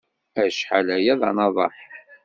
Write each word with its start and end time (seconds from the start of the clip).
Acḥal 0.43 0.87
aya 0.97 1.13
d 1.19 1.21
anaḍeḥ. 1.29 1.77